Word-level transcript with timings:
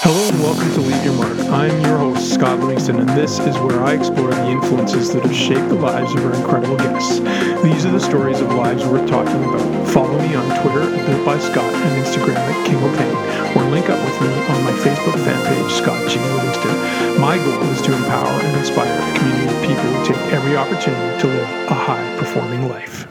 Hello 0.00 0.28
and 0.30 0.40
welcome 0.40 0.70
to 0.74 0.80
Leave 0.80 1.04
Your 1.04 1.14
Mark. 1.14 1.36
I'm 1.50 1.80
your 1.80 1.98
host, 1.98 2.32
Scott 2.32 2.60
Livingston, 2.60 3.00
and 3.00 3.08
this 3.10 3.40
is 3.40 3.58
where 3.58 3.82
I 3.82 3.94
explore 3.94 4.30
the 4.30 4.46
influences 4.46 5.12
that 5.12 5.24
have 5.24 5.34
shaped 5.34 5.68
the 5.68 5.74
lives 5.74 6.14
of 6.14 6.24
our 6.24 6.34
incredible 6.34 6.76
guests. 6.76 7.18
These 7.66 7.84
are 7.84 7.90
the 7.90 7.98
stories 7.98 8.40
of 8.40 8.54
lives 8.54 8.86
worth 8.86 9.10
talking 9.10 9.42
about. 9.42 9.88
Follow 9.88 10.16
me 10.22 10.36
on 10.36 10.46
Twitter 10.62 10.82
at 10.86 11.06
Built 11.06 11.26
by 11.26 11.38
Scott 11.40 11.74
and 11.74 12.06
Instagram 12.06 12.38
at 12.38 12.66
King 12.66 12.78
O'Tang, 12.78 13.58
or 13.58 13.70
link 13.70 13.90
up 13.90 13.98
with 13.98 14.20
me 14.22 14.30
on 14.54 14.64
my 14.64 14.72
Facebook 14.86 15.18
fan 15.26 15.40
page, 15.50 15.72
Scott 15.72 15.98
G. 16.08 16.20
Livingston. 16.20 17.20
My 17.20 17.36
goal 17.36 17.62
is 17.74 17.82
to 17.82 17.92
empower 17.92 18.38
and 18.38 18.56
inspire 18.56 18.86
a 18.86 19.18
community 19.18 19.50
of 19.50 19.60
people 19.66 19.82
who 19.82 20.06
take 20.06 20.32
every 20.32 20.56
opportunity 20.56 21.20
to 21.20 21.26
live 21.26 21.70
a 21.70 21.74
high 21.74 22.16
performing 22.18 22.68
life. 22.68 23.08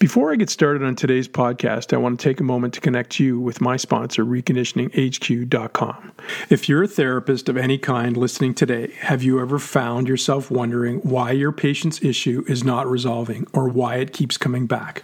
Before 0.00 0.32
I 0.32 0.36
get 0.36 0.48
started 0.48 0.82
on 0.82 0.96
today's 0.96 1.28
podcast, 1.28 1.92
I 1.92 1.98
want 1.98 2.18
to 2.18 2.24
take 2.24 2.40
a 2.40 2.42
moment 2.42 2.72
to 2.72 2.80
connect 2.80 3.20
you 3.20 3.38
with 3.38 3.60
my 3.60 3.76
sponsor, 3.76 4.24
reconditioninghq.com. 4.24 6.12
If 6.48 6.70
you're 6.70 6.84
a 6.84 6.88
therapist 6.88 7.50
of 7.50 7.58
any 7.58 7.76
kind 7.76 8.16
listening 8.16 8.54
today, 8.54 8.94
have 9.00 9.22
you 9.22 9.38
ever 9.42 9.58
found 9.58 10.08
yourself 10.08 10.50
wondering 10.50 11.00
why 11.00 11.32
your 11.32 11.52
patient's 11.52 12.02
issue 12.02 12.44
is 12.48 12.64
not 12.64 12.90
resolving 12.90 13.46
or 13.52 13.68
why 13.68 13.96
it 13.96 14.14
keeps 14.14 14.38
coming 14.38 14.66
back? 14.66 15.02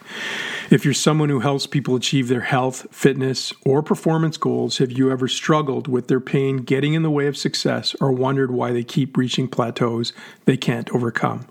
If 0.71 0.87
you're 0.87 0.95
someone 0.95 1.29
who 1.29 1.41
helps 1.41 1.67
people 1.67 1.95
achieve 1.95 2.29
their 2.29 2.41
health, 2.41 2.87
fitness, 2.91 3.53
or 3.67 3.83
performance 3.83 4.39
goals, 4.39 4.79
have 4.79 4.93
you 4.93 5.11
ever 5.11 5.29
struggled 5.29 5.89
with 5.89 6.09
their 6.09 6.21
pain 6.21 6.63
getting 6.63 6.95
in 6.95 7.03
the 7.03 7.11
way 7.11 7.27
of 7.27 7.37
success 7.37 7.95
or 8.01 8.13
wondered 8.13 8.51
why 8.51 8.73
they 8.73 8.83
keep 8.83 9.19
reaching 9.19 9.47
plateaus 9.47 10.15
they 10.47 10.57
can't 10.57 10.89
overcome? 10.93 11.47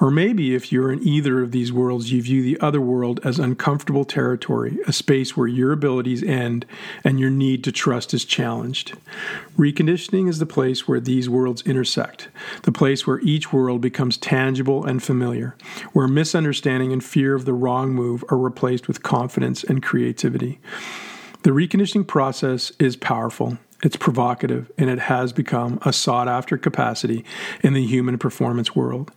Or 0.00 0.10
maybe 0.10 0.54
if 0.54 0.72
you're 0.72 0.90
in 0.90 1.06
either 1.06 1.42
of 1.42 1.52
these 1.52 1.72
worlds, 1.72 2.10
you 2.10 2.22
view 2.22 2.42
the 2.42 2.58
other 2.60 2.80
world 2.80 3.20
as 3.22 3.38
uncomfortable 3.38 4.06
territory, 4.06 4.78
a 4.86 4.94
space 4.94 5.36
where 5.36 5.46
your 5.46 5.72
abilities 5.72 6.22
end 6.22 6.64
and 7.04 7.20
your 7.20 7.28
need 7.28 7.62
to 7.64 7.72
trust 7.72 8.14
is 8.14 8.24
challenged. 8.24 8.96
Reconditioning 9.58 10.26
is 10.26 10.38
the 10.38 10.46
place 10.46 10.88
where 10.88 11.00
these 11.00 11.28
worlds 11.28 11.62
intersect, 11.62 12.28
the 12.62 12.72
place 12.72 13.06
where 13.06 13.20
each 13.20 13.52
world 13.52 13.82
becomes 13.82 14.16
tangible 14.16 14.86
and 14.86 15.02
familiar, 15.02 15.54
where 15.92 16.08
misunderstanding 16.08 16.94
and 16.94 17.04
fear 17.04 17.34
of 17.34 17.44
the 17.44 17.52
wrong 17.52 17.90
move 17.90 18.24
are 18.30 18.38
replaced 18.38 18.88
with 18.88 19.02
confidence 19.02 19.62
and 19.64 19.82
creativity. 19.82 20.60
The 21.42 21.50
reconditioning 21.50 22.06
process 22.06 22.72
is 22.78 22.96
powerful. 22.96 23.58
It's 23.82 23.96
provocative 23.96 24.70
and 24.78 24.88
it 24.88 24.98
has 24.98 25.32
become 25.32 25.78
a 25.82 25.92
sought 25.92 26.28
after 26.28 26.58
capacity 26.58 27.24
in 27.62 27.74
the 27.74 27.86
human 27.86 28.18
performance 28.18 28.74
world. 28.74 29.10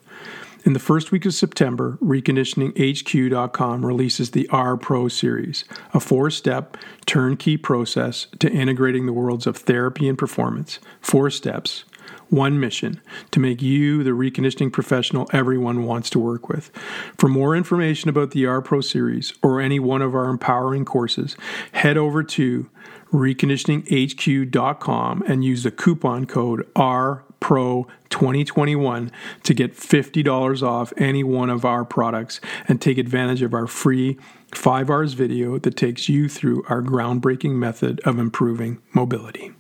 In 0.66 0.72
the 0.72 0.80
first 0.80 1.12
week 1.12 1.26
of 1.26 1.34
September, 1.34 1.98
reconditioninghq.com 2.02 3.86
releases 3.86 4.32
the 4.32 4.48
R 4.48 4.78
Pro 4.78 5.10
series, 5.10 5.66
a 5.94 6.00
four 6.00 6.30
step 6.30 6.78
turnkey 7.06 7.58
process 7.58 8.28
to 8.40 8.50
integrating 8.50 9.06
the 9.06 9.12
worlds 9.12 9.46
of 9.46 9.58
therapy 9.58 10.08
and 10.08 10.18
performance. 10.18 10.80
Four 11.02 11.30
steps, 11.32 11.84
one 12.30 12.62
mission 12.62 13.02
to 13.32 13.42
make 13.42 13.62
you 13.62 14.06
the 14.06 14.12
reconditioning 14.12 14.72
professional 14.72 15.30
everyone 15.34 15.84
wants 15.84 16.10
to 16.12 16.20
work 16.20 16.48
with. 16.48 16.72
For 17.18 17.28
more 17.28 17.58
information 17.58 18.10
about 18.10 18.32
the 18.32 18.46
R 18.46 18.62
Pro 18.62 18.80
series 18.80 19.34
or 19.44 19.60
any 19.60 19.82
one 19.82 20.02
of 20.02 20.16
our 20.16 20.30
empowering 20.30 20.86
courses, 20.86 21.36
head 21.74 21.98
over 21.98 22.24
to 22.24 22.70
reconditioninghq.com 23.12 25.24
and 25.28 25.44
use 25.44 25.64
the 25.64 25.72
coupon 25.72 26.26
code 26.26 26.66
R 26.74 27.26
Pro 27.44 27.88
2021 28.10 29.12
to 29.44 29.54
get 29.54 29.76
$50 29.76 30.64
off 30.64 30.94
any 30.96 31.26
one 31.26 31.50
of 31.50 31.66
our 31.66 31.84
products 31.84 32.40
and 32.70 32.82
take 32.82 32.98
advantage 32.98 33.42
of 33.42 33.54
our 33.54 33.68
free 33.68 34.18
5 34.54 34.90
hours 34.90 35.12
video 35.12 35.60
that 35.60 35.76
takes 35.76 36.08
you 36.08 36.30
through 36.30 36.64
our 36.70 36.82
groundbreaking 36.82 37.56
method 37.56 38.00
of 38.06 38.18
improving 38.18 38.82
mobility. 38.94 39.52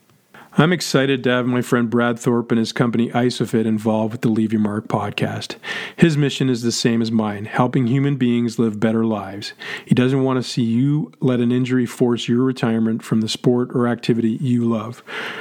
I'm 0.55 0.71
excited 0.71 1.23
to 1.23 1.31
have 1.31 1.47
my 1.47 1.63
friend 1.63 1.89
Brad 1.89 2.19
Thorpe 2.19 2.51
and 2.51 2.59
his 2.59 2.71
company 2.71 3.09
Isophit 3.09 3.65
involved 3.65 4.11
with 4.11 4.21
the 4.21 4.29
Leave 4.29 4.53
Your 4.53 4.61
Mark 4.61 4.87
podcast. 4.87 5.55
His 5.95 6.15
mission 6.15 6.47
is 6.47 6.61
the 6.61 6.71
same 6.71 7.01
as 7.01 7.11
mine, 7.11 7.45
helping 7.45 7.87
human 7.87 8.17
beings 8.17 8.59
live 8.59 8.79
better 8.79 9.03
lives. 9.03 9.53
He 9.83 9.95
doesn't 9.95 10.23
want 10.23 10.37
to 10.37 10.47
see 10.47 10.61
you 10.61 11.11
let 11.19 11.39
an 11.39 11.51
injury 11.51 11.87
force 11.87 12.27
your 12.27 12.43
retirement 12.43 13.01
from 13.01 13.21
the 13.21 13.27
sport 13.27 13.71
or 13.73 13.87
activity 13.87 14.37
you 14.41 14.63
love. 14.63 14.99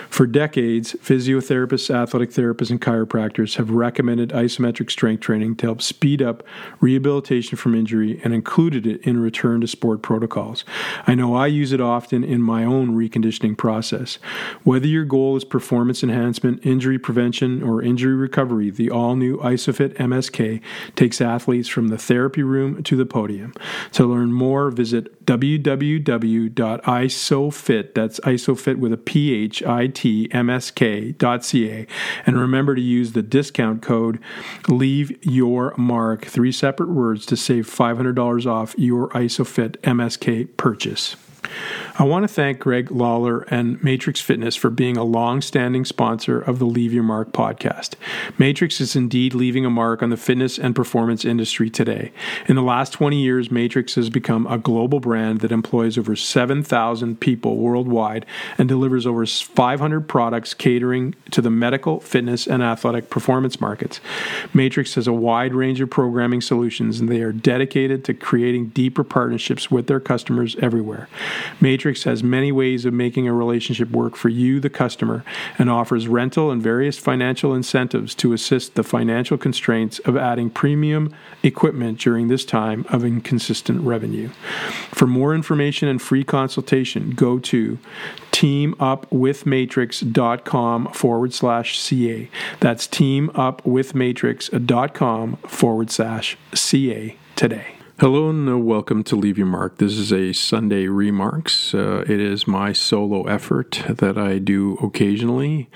For 0.08 0.26
decades, 0.26 0.94
physiotherapists, 0.94 1.94
athletic 1.94 2.30
therapists, 2.30 2.70
and 2.70 2.80
chiropractors 2.80 3.56
have 3.56 3.68
recommended 3.68 4.30
isometric 4.30 4.90
strength 4.90 5.20
training 5.20 5.56
to 5.56 5.66
help 5.66 5.82
speed 5.82 6.22
up 6.22 6.42
rehabilitation 6.80 7.58
from 7.58 7.74
injury 7.74 8.18
and 8.24 8.32
included 8.32 8.86
it 8.86 9.02
in 9.02 9.20
return 9.20 9.60
to 9.60 9.68
sport 9.68 10.00
protocols. 10.00 10.64
I 11.06 11.14
know 11.14 11.34
I 11.34 11.48
use 11.48 11.72
it 11.72 11.82
often 11.82 12.24
in 12.24 12.40
my 12.40 12.64
own 12.64 12.96
reconditioning 12.96 13.58
process. 13.58 14.16
Whether 14.64 14.86
you're 14.86 15.01
your 15.02 15.08
goal 15.08 15.36
is 15.36 15.42
performance 15.42 16.04
enhancement, 16.04 16.64
injury 16.64 16.96
prevention, 16.96 17.60
or 17.60 17.82
injury 17.82 18.14
recovery, 18.14 18.70
the 18.70 18.88
all 18.88 19.16
new 19.16 19.36
ISOPHIT 19.38 19.96
MSK 19.96 20.60
takes 20.94 21.20
athletes 21.20 21.66
from 21.68 21.88
the 21.88 21.98
therapy 21.98 22.44
room 22.44 22.84
to 22.84 22.94
the 22.94 23.04
podium. 23.04 23.52
To 23.94 24.06
learn 24.06 24.32
more, 24.32 24.70
visit 24.70 25.26
www.isophit, 25.26 26.04
that's 27.94 28.20
isophit 28.20 28.76
with 28.76 28.92
a 28.92 28.96
P-H-I-T, 28.96 30.28
M-S-K.ca, 30.30 31.86
and 32.24 32.40
remember 32.40 32.76
to 32.76 32.80
use 32.80 33.10
the 33.10 33.22
discount 33.22 33.82
code 33.82 34.20
Leave 34.68 35.18
Your 35.24 35.74
Mark, 35.76 36.26
three 36.26 36.52
separate 36.52 36.90
words, 36.90 37.26
to 37.26 37.36
save 37.36 37.66
$500 37.66 38.46
off 38.46 38.76
your 38.78 39.08
ISOPHIT 39.08 39.80
MSK 39.80 40.56
purchase. 40.56 41.16
I 41.98 42.04
want 42.04 42.24
to 42.24 42.28
thank 42.28 42.58
Greg 42.58 42.90
Lawler 42.90 43.42
and 43.42 43.82
Matrix 43.82 44.20
Fitness 44.20 44.56
for 44.56 44.70
being 44.70 44.96
a 44.96 45.04
long 45.04 45.40
standing 45.42 45.84
sponsor 45.84 46.40
of 46.40 46.58
the 46.58 46.64
Leave 46.64 46.92
Your 46.92 47.02
Mark 47.02 47.32
podcast. 47.32 47.94
Matrix 48.38 48.80
is 48.80 48.96
indeed 48.96 49.34
leaving 49.34 49.66
a 49.66 49.70
mark 49.70 50.02
on 50.02 50.10
the 50.10 50.16
fitness 50.16 50.58
and 50.58 50.74
performance 50.74 51.24
industry 51.24 51.68
today. 51.68 52.10
In 52.46 52.56
the 52.56 52.62
last 52.62 52.92
20 52.94 53.20
years, 53.20 53.50
Matrix 53.50 53.94
has 53.96 54.08
become 54.08 54.46
a 54.46 54.58
global 54.58 55.00
brand 55.00 55.40
that 55.40 55.52
employs 55.52 55.98
over 55.98 56.16
7,000 56.16 57.20
people 57.20 57.58
worldwide 57.58 58.26
and 58.56 58.68
delivers 58.68 59.06
over 59.06 59.26
500 59.26 60.08
products 60.08 60.54
catering 60.54 61.14
to 61.30 61.42
the 61.42 61.50
medical, 61.50 62.00
fitness, 62.00 62.46
and 62.46 62.62
athletic 62.62 63.10
performance 63.10 63.60
markets. 63.60 64.00
Matrix 64.54 64.94
has 64.94 65.06
a 65.06 65.12
wide 65.12 65.54
range 65.54 65.80
of 65.80 65.90
programming 65.90 66.40
solutions 66.40 67.00
and 67.00 67.08
they 67.08 67.20
are 67.20 67.32
dedicated 67.32 68.04
to 68.04 68.14
creating 68.14 68.68
deeper 68.68 69.04
partnerships 69.04 69.70
with 69.70 69.86
their 69.86 70.00
customers 70.00 70.56
everywhere. 70.56 71.08
Matrix 71.60 72.04
has 72.04 72.22
many 72.22 72.52
ways 72.52 72.84
of 72.84 72.94
making 72.94 73.28
a 73.28 73.32
relationship 73.32 73.90
work 73.90 74.16
for 74.16 74.28
you, 74.28 74.60
the 74.60 74.70
customer, 74.70 75.24
and 75.58 75.70
offers 75.70 76.08
rental 76.08 76.50
and 76.50 76.62
various 76.62 76.98
financial 76.98 77.54
incentives 77.54 78.14
to 78.16 78.32
assist 78.32 78.74
the 78.74 78.82
financial 78.82 79.38
constraints 79.38 80.00
of 80.00 80.16
adding 80.16 80.50
premium 80.50 81.14
equipment 81.42 81.98
during 81.98 82.28
this 82.28 82.44
time 82.44 82.84
of 82.88 83.04
inconsistent 83.04 83.80
revenue. 83.82 84.28
For 84.92 85.06
more 85.06 85.34
information 85.34 85.88
and 85.88 86.00
free 86.00 86.24
consultation, 86.24 87.10
go 87.10 87.38
to 87.40 87.78
teamupwithmatrix.com 88.32 90.92
forward 90.92 91.34
slash 91.34 91.78
CA. 91.78 92.30
That's 92.60 92.88
teamupwithmatrix.com 92.88 95.36
forward 95.36 95.90
slash 95.90 96.38
CA 96.54 97.16
today. 97.36 97.81
Hello 98.02 98.28
and 98.28 98.48
uh, 98.48 98.58
welcome 98.58 99.04
to 99.04 99.14
Leave 99.14 99.38
Your 99.38 99.46
Mark. 99.46 99.78
This 99.78 99.92
is 99.92 100.12
a 100.12 100.32
Sunday 100.32 100.88
Remarks. 100.88 101.72
Uh, 101.72 102.02
it 102.08 102.18
is 102.18 102.48
my 102.48 102.72
solo 102.72 103.22
effort 103.28 103.80
that 103.88 104.18
I 104.18 104.38
do 104.38 104.76
occasionally 104.82 105.70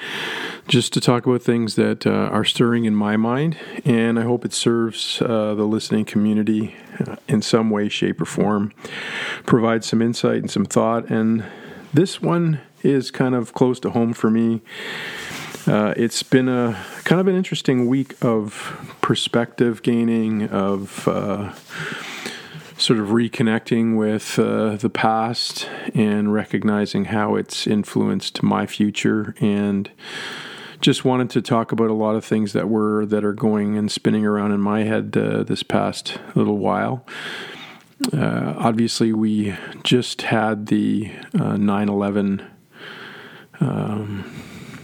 just 0.67 0.93
to 0.95 1.01
talk 1.01 1.25
about 1.25 1.43
things 1.43 1.77
that 1.77 2.05
uh, 2.05 2.11
are 2.11 2.45
stirring 2.45 2.85
in 2.85 2.97
my 2.97 3.17
mind, 3.17 3.57
and 3.85 4.19
I 4.19 4.23
hope 4.25 4.45
it 4.45 4.53
serves 4.53 5.23
uh, 5.23 5.55
the 5.55 5.67
listening 5.67 6.05
community 6.05 6.75
uh, 6.99 7.15
in 7.29 7.43
some 7.43 7.71
way, 7.71 7.89
shape, 7.89 8.21
or 8.21 8.25
form, 8.25 8.73
provides 9.45 9.87
some 9.87 10.03
insight 10.03 10.39
and 10.39 10.51
some 10.51 10.65
thought. 10.65 11.09
And 11.09 11.45
this 11.95 12.21
one 12.21 12.61
is 12.83 13.13
kind 13.13 13.37
of 13.37 13.55
close 13.55 13.79
to 13.79 13.91
home 13.91 14.13
for 14.13 14.31
me. 14.31 14.63
Uh, 15.69 15.95
it's 15.97 16.25
been 16.25 16.49
a 16.49 16.85
kind 17.05 17.21
of 17.21 17.29
an 17.29 17.37
interesting 17.37 17.87
week 17.87 18.17
of 18.21 18.97
perspective 19.01 19.85
gaining, 19.85 20.49
of 20.49 21.07
sort 22.79 22.99
of 22.99 23.09
reconnecting 23.09 23.97
with 23.97 24.39
uh, 24.39 24.77
the 24.77 24.91
past 24.91 25.69
and 25.95 26.33
recognizing 26.33 27.07
how 27.07 27.35
it's 27.35 27.67
influenced 27.67 28.43
my 28.43 28.67
future 28.67 29.35
and 29.41 29.91
just 30.81 31.05
wanted 31.05 31.31
to 31.31 31.41
talk 31.41 31.73
about 31.73 31.89
a 31.89 31.95
lot 31.95 32.15
of 32.15 32.25
things 32.25 32.53
that 32.53 32.69
were 32.69 33.07
that 33.07 33.25
are 33.25 33.33
going 33.33 33.77
and 33.77 33.91
spinning 33.91 34.27
around 34.27 34.53
in 34.53 34.61
my 34.61 34.83
head 34.85 35.17
uh, 35.17 35.43
this 35.43 35.63
past 35.63 36.19
little 36.35 36.59
while. 36.59 37.07
Uh, 38.13 38.55
obviously, 38.59 39.13
we 39.13 39.57
just 39.83 40.23
had 40.23 40.67
the 40.67 41.11
uh, 41.39 41.57
9 41.57 41.89
11 41.89 42.47
um, 43.61 44.43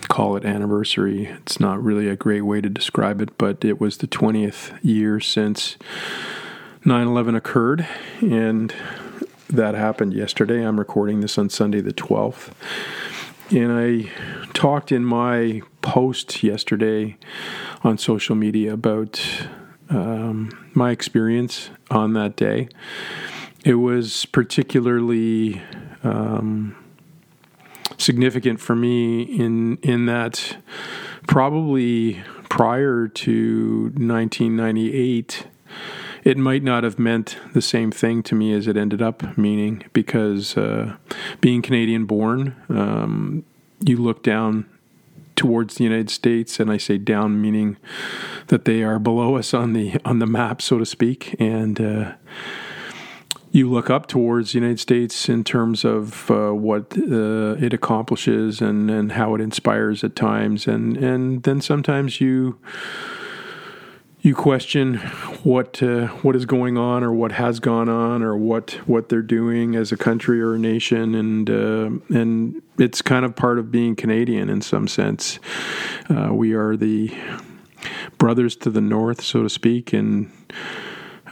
call 0.09 0.37
it 0.37 0.47
anniversary. 0.47 1.27
It's 1.27 1.61
not 1.61 1.83
really 1.83 2.09
a 2.09 2.17
great 2.17 2.43
way 2.43 2.63
to 2.63 2.71
describe 2.71 3.21
it, 3.21 3.37
but 3.37 3.65
it 3.65 3.81
was 3.81 3.99
the 3.99 4.09
20th 4.09 4.79
year 4.83 5.21
since 5.21 5.77
9 6.85 7.07
11 7.07 7.37
occurred, 7.37 7.87
and 8.21 8.75
that 9.49 9.77
happened 9.77 10.15
yesterday. 10.15 10.67
I'm 10.67 10.81
recording 10.81 11.21
this 11.21 11.39
on 11.39 11.49
Sunday 11.49 11.81
the 11.81 11.93
12th. 11.93 12.51
and 13.51 13.71
I 13.71 14.11
talked 14.53 14.91
in 14.91 15.05
my 15.05 15.63
post 15.81 16.43
yesterday 16.43 17.17
on 17.85 17.99
social 17.99 18.35
media 18.35 18.73
about 18.73 19.21
um, 19.91 20.51
my 20.75 20.91
experience 20.91 21.71
on 21.89 22.15
that 22.15 22.35
day. 22.35 22.69
It 23.65 23.75
was 23.75 24.27
particularly 24.27 25.63
um, 26.03 26.75
significant 27.97 28.59
for 28.59 28.75
me 28.75 29.23
in 29.23 29.77
in 29.83 30.07
that 30.07 30.57
probably 31.29 32.25
prior 32.49 33.07
to 33.07 33.93
1998 33.95 35.47
it 36.23 36.39
might 36.39 36.63
not 36.63 36.85
have 36.85 36.99
meant 36.99 37.37
the 37.53 37.63
same 37.63 37.91
thing 37.91 38.23
to 38.25 38.35
me 38.35 38.53
as 38.53 38.67
it 38.67 38.77
ended 38.77 39.03
up 39.03 39.37
meaning 39.37 39.85
because 39.93 40.57
uh, 40.57 40.97
being 41.41 41.63
Canadian 41.63 42.07
born, 42.07 42.57
um, 42.69 43.45
you 43.81 43.97
look 43.97 44.23
down 44.23 44.67
towards 45.35 45.77
the 45.77 45.85
United 45.85 46.11
States, 46.11 46.61
and 46.61 46.71
I 46.71 46.77
say 46.77 46.99
down 46.99 47.41
meaning 47.41 47.77
that 48.49 48.65
they 48.65 48.83
are 48.83 48.99
below 48.99 49.37
us 49.37 49.53
on 49.53 49.73
the 49.73 49.99
on 50.05 50.19
the 50.19 50.27
map, 50.27 50.63
so 50.63 50.79
to 50.79 50.87
speak, 50.87 51.35
and. 51.39 51.81
Uh, 51.81 52.13
you 53.55 53.71
look 53.71 53.91
up 53.91 54.07
towards 54.07 54.53
the 54.53 54.59
United 54.59 54.81
States 54.81 55.29
in 55.29 55.45
terms 55.45 55.85
of 55.85 56.31
uh, 56.31 56.53
what 56.53 56.97
uh, 56.97 57.55
it 57.61 57.75
accomplishes 57.75 58.63
and, 58.63 58.91
and 58.91 59.13
how 59.13 59.35
it 59.35 59.43
inspires 59.43 60.03
at 60.03 60.17
times, 60.17 60.67
and 60.67 60.97
and 60.97 61.43
then 61.43 61.61
sometimes 61.61 62.19
you 62.19 62.59
you 64.23 64.37
question 64.37 64.99
what 65.43 65.83
uh, 65.83 66.07
what 66.23 66.37
is 66.37 66.47
going 66.47 66.79
on 66.79 67.03
or 67.03 67.13
what 67.13 67.33
has 67.33 67.59
gone 67.59 67.89
on 67.89 68.23
or 68.23 68.37
what 68.37 68.71
what 68.87 69.09
they're 69.09 69.21
doing 69.21 69.75
as 69.75 69.91
a 69.91 69.97
country 69.97 70.41
or 70.41 70.55
a 70.55 70.59
nation 70.59 71.15
and 71.15 71.51
uh, 71.51 71.91
and 72.17 72.63
it's 72.79 73.03
kind 73.03 73.25
of 73.25 73.35
part 73.35 73.59
of 73.59 73.73
being 73.73 73.97
Canadian 73.97 74.49
in 74.49 74.63
some 74.63 74.87
sense. 74.87 75.41
Uh, 76.09 76.33
we 76.33 76.53
are 76.53 76.77
the 76.77 77.15
brothers 78.17 78.55
to 78.55 78.71
the 78.71 78.81
north, 78.81 79.21
so 79.21 79.43
to 79.43 79.51
speak, 79.51 79.93
and 79.93 80.31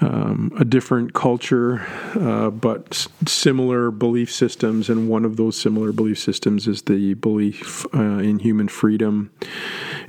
um, 0.00 0.52
a 0.58 0.64
different 0.64 1.14
culture, 1.14 1.86
uh, 2.18 2.50
but 2.50 2.88
s- 2.90 3.08
similar 3.26 3.90
belief 3.90 4.32
systems. 4.32 4.88
And 4.88 5.08
one 5.08 5.24
of 5.24 5.36
those 5.36 5.60
similar 5.60 5.92
belief 5.92 6.18
systems 6.18 6.66
is 6.66 6.82
the 6.82 7.14
belief 7.14 7.86
uh, 7.94 8.18
in 8.18 8.40
human 8.40 8.66
freedom 8.66 9.30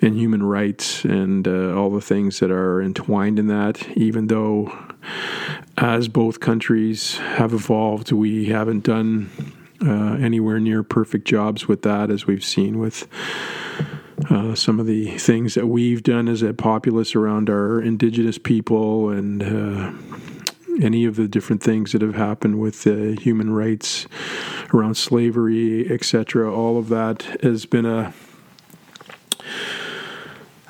and 0.02 0.18
human 0.18 0.44
rights 0.44 1.06
and 1.06 1.48
uh, 1.48 1.76
all 1.76 1.90
the 1.90 2.02
things 2.02 2.40
that 2.40 2.52
are 2.52 2.82
entwined 2.82 3.38
in 3.38 3.48
that. 3.48 3.88
Even 3.98 4.28
though, 4.28 4.72
as 5.78 6.08
both 6.08 6.40
countries 6.40 7.18
have 7.18 7.54
evolved, 7.54 8.12
we 8.12 8.46
haven't 8.46 8.84
done 8.84 9.30
uh, 9.86 10.14
anywhere 10.16 10.60
near 10.60 10.84
perfect 10.84 11.28
jobs 11.28 11.68
with 11.68 11.82
that, 11.84 12.10
as 12.10 12.26
we've 12.26 12.44
seen 12.44 12.80
with 12.80 13.08
uh, 14.30 14.56
some 14.56 14.80
of 14.80 14.86
the 14.86 15.18
things 15.18 15.54
that 15.56 15.68
we've 15.68 16.04
done 16.04 16.28
as 16.28 16.42
a 16.42 16.54
populace 16.54 17.16
around 17.16 17.50
our 17.50 17.82
indigenous 17.82 18.38
people 18.38 19.10
and 19.10 19.42
uh, 19.44 19.92
any 20.82 21.06
of 21.06 21.16
the 21.16 21.28
different 21.28 21.62
things 21.62 21.92
that 21.92 22.02
have 22.02 22.16
happened 22.16 22.60
with 22.60 22.86
uh, 22.88 23.20
human 23.20 23.52
rights 23.52 24.08
around 24.74 24.96
slavery, 24.96 25.90
etc. 25.92 26.54
All 26.54 26.78
of 26.78 26.90
that 26.90 27.24
has 27.42 27.66
been 27.66 27.86
a 27.86 28.14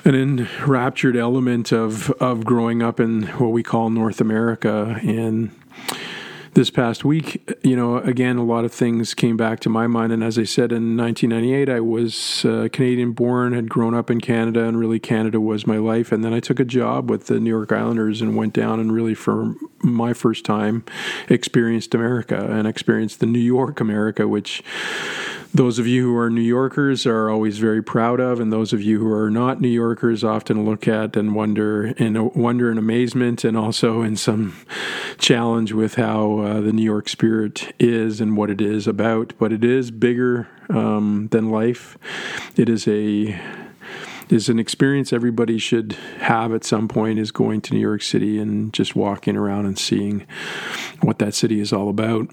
an 0.04 0.16
enraptured 0.16 1.16
element 1.16 1.72
of 1.72 2.10
of 2.12 2.44
growing 2.46 2.82
up 2.82 3.00
in 3.00 3.24
what 3.24 3.50
we 3.50 3.64
call 3.64 3.90
North 3.90 4.22
America. 4.22 5.00
And 5.04 5.52
this 6.54 6.70
past 6.70 7.06
week, 7.06 7.42
you 7.64 7.76
know, 7.76 7.98
again, 7.98 8.38
a 8.38 8.44
lot 8.44 8.66
of 8.66 8.72
things 8.72 9.14
came 9.14 9.38
back 9.38 9.60
to 9.62 9.70
my 9.70 9.86
mind. 9.86 10.12
And 10.12 10.24
as 10.24 10.40
I 10.40 10.46
said, 10.46 10.72
in 10.72 10.98
1998, 10.98 11.70
I 11.70 11.80
was 11.80 12.44
uh, 12.44 12.70
Canadian 12.72 13.12
born, 13.12 13.54
had 13.54 13.70
grown 13.70 13.94
up 13.94 14.10
in 14.10 14.20
Canada, 14.20 14.64
and 14.64 14.80
really 14.80 15.00
Canada 15.00 15.40
was 15.40 15.68
my 15.68 15.78
life. 15.78 16.12
And 16.12 16.24
then 16.24 16.34
I 16.34 16.40
took 16.40 16.60
a 16.60 16.66
job 16.66 17.10
with 17.10 17.28
the 17.28 17.40
New 17.40 17.52
York 17.52 17.72
Islanders 17.72 18.20
and 18.20 18.36
went 18.36 18.54
down 18.54 18.80
and 18.80 18.92
really, 18.92 19.14
for 19.14 19.54
my 19.84 20.14
first 20.14 20.44
time, 20.44 20.84
experienced 21.30 21.94
America 21.94 22.48
and 22.50 22.68
experienced 22.68 23.20
the 23.20 23.26
New 23.28 23.40
York 23.40 23.80
America, 23.80 24.28
which 24.28 24.64
those 25.54 25.80
of 25.80 25.88
you 25.88 26.04
who 26.04 26.18
are 26.18 26.30
New 26.30 26.42
Yorkers 26.42 27.06
are 27.06 27.30
always 27.30 27.58
very 27.58 27.84
proud 27.84 28.20
of, 28.20 28.40
and 28.40 28.54
those 28.54 28.72
of 28.72 28.82
you 28.82 29.00
who 29.00 29.12
are 29.12 29.30
not 29.30 29.60
New 29.60 29.68
Yorkers 29.68 30.24
often 30.24 30.66
look 30.66 30.88
at 30.88 31.18
and 31.18 31.36
wonder 31.36 31.88
in 31.88 32.32
wonder 32.34 32.70
and 32.70 32.80
amazement, 32.80 33.44
and 33.44 33.58
also 33.58 34.02
in 34.02 34.16
some 34.16 34.56
challenge 35.18 35.74
with 35.74 35.96
how 35.96 36.40
uh, 36.40 36.62
the 36.62 36.72
New 36.72 36.84
York 36.84 37.10
spirit 37.10 37.51
is 37.80 38.22
and 38.22 38.38
what 38.38 38.50
it 38.50 38.62
is 38.62 38.88
about. 38.88 39.34
But 39.40 39.52
it 39.52 39.64
is 39.64 39.92
bigger 39.92 40.48
um, 40.70 41.28
than 41.32 41.50
life. 41.50 41.98
It 42.56 42.70
is 42.70 42.88
a 42.88 43.40
is 44.30 44.48
an 44.48 44.60
experience 44.60 45.12
everybody 45.12 45.58
should 45.58 45.94
have 46.20 46.54
at 46.54 46.64
some 46.64 46.88
point 46.88 47.20
is 47.20 47.32
going 47.32 47.60
to 47.60 47.74
New 47.74 47.82
York 47.82 48.02
City 48.02 48.40
and 48.40 48.72
just 48.72 48.96
walking 48.96 49.36
around 49.36 49.66
and 49.66 49.78
seeing 49.78 50.26
what 51.02 51.20
that 51.20 51.34
city 51.34 51.60
is 51.60 51.74
all 51.74 51.90
about. 51.90 52.30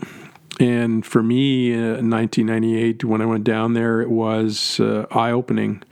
And 0.61 1.05
for 1.05 1.23
me, 1.23 1.73
uh, 1.75 1.99
in 1.99 2.11
1998, 2.11 3.05
when 3.05 3.21
I 3.21 3.27
went 3.27 3.45
down 3.45 3.75
there, 3.75 4.01
it 4.01 4.11
was 4.11 4.81
uh, 4.81 5.07
eye 5.11 5.31
opening. 5.31 5.83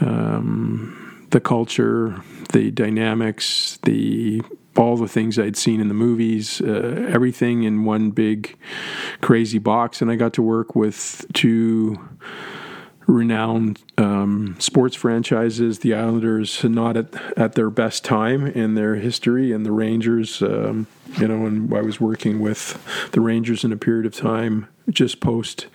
Um, 0.00 1.26
the 1.30 1.40
culture, 1.40 2.22
the 2.52 2.70
dynamics, 2.70 3.78
the 3.82 4.42
all 4.78 4.96
the 4.96 5.08
things 5.08 5.38
I'd 5.38 5.56
seen 5.56 5.80
in 5.80 5.88
the 5.88 5.94
movies, 5.94 6.60
uh, 6.60 7.06
everything 7.08 7.62
in 7.62 7.84
one 7.84 8.10
big 8.10 8.56
crazy 9.20 9.58
box. 9.58 10.02
And 10.02 10.10
I 10.10 10.16
got 10.16 10.32
to 10.34 10.42
work 10.42 10.74
with 10.74 11.24
two 11.32 12.08
renowned 13.06 13.80
um, 13.98 14.56
sports 14.58 14.96
franchises, 14.96 15.78
the 15.80 15.94
Islanders 15.94 16.64
not 16.64 16.96
at, 16.96 17.14
at 17.38 17.54
their 17.54 17.70
best 17.70 18.04
time 18.04 18.46
in 18.46 18.74
their 18.74 18.96
history, 18.96 19.52
and 19.52 19.64
the 19.64 19.72
Rangers, 19.72 20.42
um, 20.42 20.86
you 21.18 21.28
know, 21.28 21.46
and 21.46 21.72
I 21.72 21.82
was 21.82 22.00
working 22.00 22.40
with 22.40 23.10
the 23.12 23.20
Rangers 23.20 23.64
in 23.64 23.72
a 23.72 23.76
period 23.76 24.06
of 24.06 24.14
time 24.14 24.66
just 24.90 25.20
post 25.20 25.66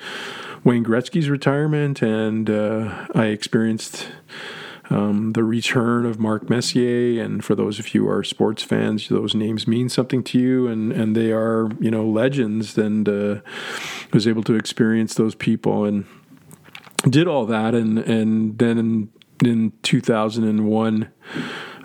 Wayne 0.63 0.83
Gretzky's 0.83 1.29
retirement, 1.29 2.01
and 2.01 2.49
uh, 2.49 3.07
I 3.15 3.25
experienced. 3.27 4.09
Um, 4.91 5.31
the 5.33 5.43
return 5.43 6.05
of 6.05 6.19
Mark 6.19 6.49
Messier, 6.49 7.23
and 7.23 7.43
for 7.43 7.55
those 7.55 7.79
of 7.79 7.93
you 7.93 8.03
who 8.03 8.09
are 8.09 8.23
sports 8.25 8.61
fans, 8.61 9.07
those 9.07 9.33
names 9.33 9.65
mean 9.65 9.87
something 9.87 10.21
to 10.25 10.39
you, 10.39 10.67
and, 10.67 10.91
and 10.91 11.15
they 11.15 11.31
are 11.31 11.69
you 11.79 11.89
know 11.89 12.05
legends. 12.05 12.77
And 12.77 13.07
uh, 13.07 13.41
was 14.11 14.27
able 14.27 14.43
to 14.43 14.55
experience 14.55 15.13
those 15.13 15.33
people, 15.33 15.85
and 15.85 16.05
did 17.09 17.27
all 17.27 17.45
that, 17.45 17.73
and 17.73 17.99
and 17.99 18.57
then 18.57 18.77
in, 18.77 19.09
in 19.45 19.73
2001, 19.81 21.11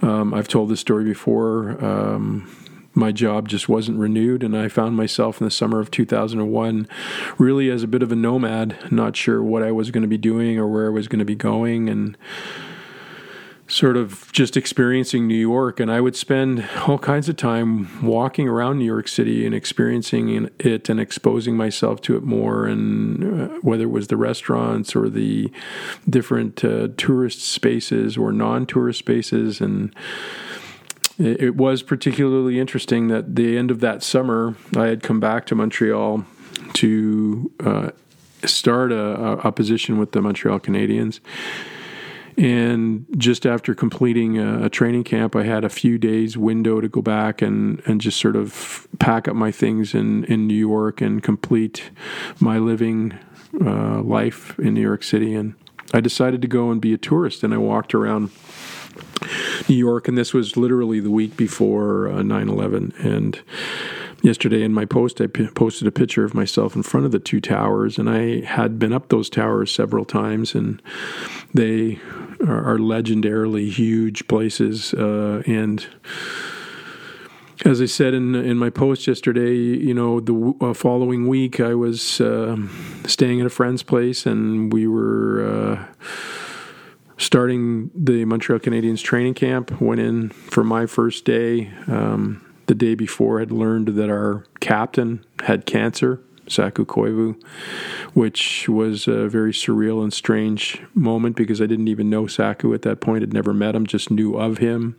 um, 0.02 0.34
I've 0.34 0.48
told 0.48 0.68
this 0.68 0.80
story 0.80 1.04
before. 1.04 1.82
Um, 1.84 2.50
my 2.98 3.12
job 3.12 3.46
just 3.46 3.68
wasn't 3.68 3.98
renewed, 3.98 4.42
and 4.42 4.56
I 4.56 4.68
found 4.68 4.96
myself 4.96 5.38
in 5.38 5.44
the 5.44 5.50
summer 5.50 5.80
of 5.80 5.90
2001 5.90 6.88
really 7.36 7.70
as 7.70 7.82
a 7.82 7.86
bit 7.86 8.02
of 8.02 8.10
a 8.10 8.16
nomad, 8.16 8.90
not 8.90 9.14
sure 9.16 9.42
what 9.42 9.62
I 9.62 9.70
was 9.70 9.90
going 9.90 10.00
to 10.00 10.08
be 10.08 10.16
doing 10.16 10.58
or 10.58 10.66
where 10.66 10.86
I 10.86 10.88
was 10.88 11.06
going 11.06 11.18
to 11.18 11.26
be 11.26 11.34
going, 11.34 11.90
and 11.90 12.16
sort 13.68 13.96
of 13.96 14.30
just 14.32 14.56
experiencing 14.56 15.26
New 15.26 15.34
York. 15.34 15.80
And 15.80 15.90
I 15.90 16.00
would 16.00 16.14
spend 16.14 16.68
all 16.86 16.98
kinds 16.98 17.28
of 17.28 17.36
time 17.36 18.04
walking 18.04 18.48
around 18.48 18.78
New 18.78 18.84
York 18.84 19.08
City 19.08 19.44
and 19.44 19.54
experiencing 19.54 20.48
it 20.58 20.88
and 20.88 21.00
exposing 21.00 21.56
myself 21.56 22.00
to 22.02 22.16
it 22.16 22.22
more. 22.22 22.66
And 22.66 23.42
uh, 23.42 23.48
whether 23.62 23.84
it 23.84 23.90
was 23.90 24.06
the 24.06 24.16
restaurants 24.16 24.94
or 24.94 25.08
the 25.08 25.50
different 26.08 26.64
uh, 26.64 26.88
tourist 26.96 27.42
spaces 27.42 28.16
or 28.16 28.30
non 28.30 28.66
tourist 28.66 29.00
spaces. 29.00 29.60
And 29.60 29.94
it, 31.18 31.42
it 31.42 31.56
was 31.56 31.82
particularly 31.82 32.60
interesting 32.60 33.08
that 33.08 33.34
the 33.34 33.58
end 33.58 33.72
of 33.72 33.80
that 33.80 34.02
summer, 34.02 34.54
I 34.76 34.86
had 34.86 35.02
come 35.02 35.18
back 35.18 35.44
to 35.46 35.56
Montreal 35.56 36.24
to 36.74 37.52
uh, 37.64 37.90
start 38.44 38.92
a, 38.92 39.46
a 39.46 39.50
position 39.50 39.98
with 39.98 40.12
the 40.12 40.22
Montreal 40.22 40.60
Canadiens 40.60 41.18
and 42.36 43.06
just 43.16 43.46
after 43.46 43.74
completing 43.74 44.38
a, 44.38 44.66
a, 44.66 44.68
training 44.68 45.04
camp, 45.04 45.34
I 45.34 45.44
had 45.44 45.64
a 45.64 45.70
few 45.70 45.96
days 45.96 46.36
window 46.36 46.80
to 46.80 46.88
go 46.88 47.00
back 47.00 47.40
and, 47.40 47.82
and 47.86 48.00
just 48.00 48.20
sort 48.20 48.36
of 48.36 48.86
pack 48.98 49.26
up 49.26 49.34
my 49.34 49.50
things 49.50 49.94
in, 49.94 50.24
in 50.24 50.46
New 50.46 50.54
York 50.54 51.00
and 51.00 51.22
complete 51.22 51.90
my 52.38 52.58
living 52.58 53.18
uh, 53.64 54.02
life 54.02 54.58
in 54.58 54.74
New 54.74 54.82
York 54.82 55.02
City. 55.02 55.34
And 55.34 55.54
I 55.94 56.00
decided 56.00 56.42
to 56.42 56.48
go 56.48 56.70
and 56.70 56.80
be 56.80 56.92
a 56.92 56.98
tourist, 56.98 57.42
and 57.42 57.54
I 57.54 57.58
walked 57.58 57.94
around 57.94 58.30
New 59.68 59.76
York, 59.76 60.08
and 60.08 60.18
this 60.18 60.34
was 60.34 60.56
literally 60.56 61.00
the 61.00 61.10
week 61.10 61.36
before 61.36 62.08
uh, 62.08 62.22
9 62.22 62.48
11. 62.48 62.92
And 62.98 63.40
yesterday 64.22 64.62
in 64.62 64.72
my 64.72 64.84
post, 64.84 65.20
I 65.20 65.26
posted 65.26 65.86
a 65.86 65.92
picture 65.92 66.24
of 66.24 66.34
myself 66.34 66.74
in 66.74 66.82
front 66.82 67.06
of 67.06 67.12
the 67.12 67.18
two 67.18 67.40
towers, 67.40 67.98
and 67.98 68.10
I 68.10 68.44
had 68.44 68.78
been 68.78 68.92
up 68.92 69.08
those 69.08 69.30
towers 69.30 69.72
several 69.72 70.04
times, 70.04 70.54
and 70.54 70.82
they 71.56 71.98
are, 72.40 72.78
legendarily 72.78 73.70
huge 73.70 74.28
places, 74.28 74.94
uh, 74.94 75.42
and 75.46 75.86
as 77.64 77.80
I 77.80 77.86
said 77.86 78.14
in 78.14 78.34
in 78.34 78.58
my 78.58 78.70
post 78.70 79.06
yesterday, 79.06 79.54
you 79.54 79.94
know, 79.94 80.20
the 80.20 80.54
uh, 80.60 80.74
following 80.74 81.26
week 81.26 81.58
I 81.60 81.74
was 81.74 82.20
uh, 82.20 82.56
staying 83.06 83.40
at 83.40 83.46
a 83.46 83.50
friend's 83.50 83.82
place, 83.82 84.26
and 84.26 84.72
we 84.72 84.86
were 84.86 85.44
uh, 85.44 85.86
starting 87.16 87.90
the 87.94 88.24
Montreal 88.24 88.60
Canadiens 88.60 89.02
training 89.02 89.34
camp. 89.34 89.80
Went 89.80 90.00
in 90.00 90.30
for 90.30 90.64
my 90.64 90.86
first 90.86 91.24
day. 91.24 91.72
Um, 91.86 92.42
the 92.66 92.74
day 92.74 92.94
before, 92.94 93.38
had 93.38 93.52
learned 93.52 93.88
that 93.88 94.10
our 94.10 94.44
captain 94.58 95.24
had 95.44 95.66
cancer, 95.66 96.20
Saku 96.48 96.84
Koivu, 96.84 97.42
which 98.14 98.68
was 98.68 99.08
a 99.08 99.28
very 99.28 99.52
surreal 99.52 100.02
and 100.02 100.12
strange 100.12 100.82
moment 100.94 101.36
because 101.36 101.60
I 101.60 101.66
didn't 101.66 101.88
even 101.88 102.10
know 102.10 102.26
Saku 102.26 102.74
at 102.74 102.82
that 102.82 103.00
point. 103.00 103.22
Had 103.22 103.32
never 103.32 103.52
met 103.52 103.74
him, 103.74 103.86
just 103.86 104.10
knew 104.10 104.36
of 104.36 104.58
him, 104.58 104.96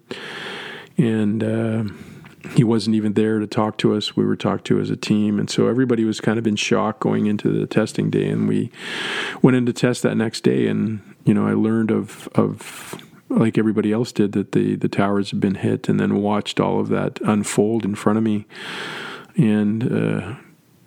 and 0.98 1.44
uh, 1.44 1.84
he 2.56 2.64
wasn't 2.64 2.96
even 2.96 3.14
there 3.14 3.40
to 3.40 3.48
talk 3.48 3.78
to 3.80 3.96
us. 3.96 4.16
We 4.16 4.26
were 4.26 4.36
talked 4.36 4.66
to 4.66 4.80
as 4.80 4.90
a 4.90 4.96
team, 4.96 5.40
and 5.40 5.50
so 5.50 5.68
everybody 5.68 6.06
was 6.06 6.22
kind 6.22 6.40
of 6.40 6.48
in 6.48 6.56
shock 6.56 7.00
going 7.00 7.26
into 7.26 7.50
the 7.52 7.68
testing 7.68 8.10
day. 8.10 8.30
And 8.30 8.48
we 8.48 8.72
went 9.42 9.58
into 9.58 9.74
test 9.74 10.04
that 10.04 10.16
next 10.16 10.42
day, 10.42 10.68
and 10.68 11.02
you 11.26 11.34
know 11.34 11.48
I 11.48 11.54
learned 11.54 11.92
of 11.92 12.28
of 12.36 12.96
like 13.30 13.58
everybody 13.58 13.92
else 13.92 14.12
did 14.12 14.32
that 14.34 14.52
the 14.54 14.76
the 14.76 14.90
towers 14.90 15.32
had 15.32 15.40
been 15.40 15.56
hit, 15.56 15.90
and 15.90 16.00
then 16.00 16.22
watched 16.22 16.60
all 16.60 16.80
of 16.80 16.90
that 16.90 17.20
unfold 17.22 17.86
in 17.86 17.96
front 17.96 18.18
of 18.18 18.24
me, 18.24 18.46
and 19.36 19.92
uh, 19.92 20.36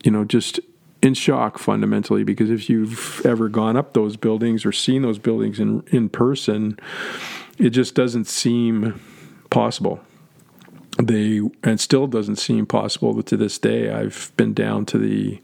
you 0.04 0.11
know 0.11 0.25
just 0.25 0.61
in 1.02 1.14
shock 1.14 1.59
fundamentally 1.59 2.25
because 2.25 2.50
if 2.50 2.69
you've 2.69 3.25
ever 3.25 3.49
gone 3.49 3.76
up 3.76 3.95
those 3.95 4.16
buildings 4.16 4.66
or 4.66 4.73
seen 4.73 5.02
those 5.02 5.19
buildings 5.19 5.59
in 5.59 5.83
in 5.88 6.09
person, 6.09 6.78
it 7.59 7.71
just 7.71 7.95
doesn't 7.95 8.26
seem 8.26 9.00
possible 9.50 10.00
they 10.99 11.40
and 11.62 11.80
still 11.80 12.07
doesn't 12.07 12.37
seem 12.37 12.66
possible 12.66 13.23
to 13.23 13.37
this 13.37 13.59
day. 13.59 13.90
I've 13.90 14.33
been 14.37 14.54
down 14.54 14.87
to 14.87 14.99
the 14.99 15.40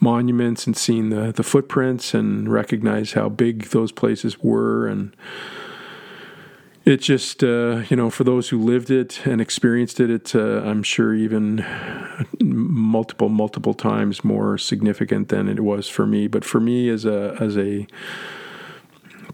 monuments 0.00 0.66
and 0.66 0.76
seen 0.76 1.10
the 1.10 1.32
the 1.32 1.42
footprints 1.42 2.14
and 2.14 2.50
recognized 2.50 3.14
how 3.14 3.28
big 3.28 3.66
those 3.66 3.92
places 3.92 4.42
were 4.42 4.86
and 4.86 5.14
it 6.88 7.02
just 7.02 7.44
uh, 7.44 7.82
you 7.90 7.96
know 7.96 8.08
for 8.08 8.24
those 8.24 8.48
who 8.48 8.58
lived 8.58 8.90
it 8.90 9.26
and 9.26 9.40
experienced 9.40 10.00
it 10.00 10.10
it's 10.10 10.34
uh, 10.34 10.62
i'm 10.64 10.82
sure 10.82 11.14
even 11.14 11.64
multiple 12.40 13.28
multiple 13.28 13.74
times 13.74 14.24
more 14.24 14.56
significant 14.56 15.28
than 15.28 15.48
it 15.48 15.60
was 15.60 15.88
for 15.88 16.06
me 16.06 16.26
but 16.26 16.44
for 16.44 16.60
me 16.60 16.88
as 16.88 17.04
a 17.04 17.36
as 17.40 17.56
a 17.56 17.86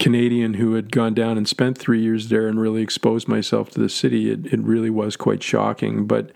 Canadian 0.00 0.54
who 0.54 0.74
had 0.74 0.90
gone 0.90 1.14
down 1.14 1.38
and 1.38 1.46
spent 1.46 1.78
three 1.78 2.02
years 2.02 2.28
there 2.28 2.48
and 2.48 2.60
really 2.60 2.82
exposed 2.82 3.28
myself 3.28 3.70
to 3.70 3.78
the 3.78 3.88
city, 3.88 4.28
it, 4.28 4.44
it 4.46 4.58
really 4.58 4.90
was 4.90 5.16
quite 5.16 5.40
shocking. 5.40 6.04
But 6.04 6.32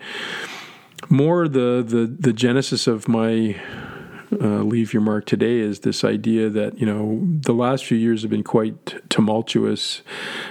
more 1.09 1.45
the 1.47 1.83
the, 1.85 2.05
the 2.05 2.31
genesis 2.31 2.87
of 2.87 3.09
my 3.09 3.59
uh, 4.31 4.63
leave 4.63 4.93
your 4.93 5.01
mark 5.01 5.25
today 5.25 5.59
is 5.59 5.79
this 5.79 6.03
idea 6.03 6.49
that 6.49 6.77
you 6.79 6.85
know 6.85 7.19
the 7.23 7.53
last 7.53 7.85
few 7.85 7.97
years 7.97 8.21
have 8.21 8.31
been 8.31 8.43
quite 8.43 9.09
tumultuous, 9.09 10.01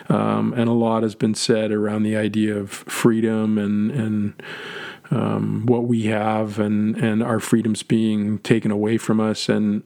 um, 0.09 0.53
and 0.55 0.69
a 0.69 0.73
lot 0.73 1.03
has 1.03 1.15
been 1.15 1.35
said 1.35 1.71
around 1.71 2.03
the 2.03 2.17
idea 2.17 2.57
of 2.57 2.71
freedom 2.71 3.59
and 3.59 3.91
and 3.91 4.43
um, 5.11 5.65
what 5.67 5.85
we 5.85 6.05
have 6.05 6.59
and 6.59 6.97
and 6.97 7.23
our 7.23 7.41
freedoms 7.41 7.83
being 7.83 8.39
taken 8.41 8.71
away 8.71 8.99
from 8.99 9.21
us. 9.21 9.49
And 9.49 9.83